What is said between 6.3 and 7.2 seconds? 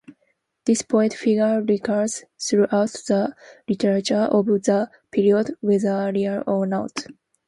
or not.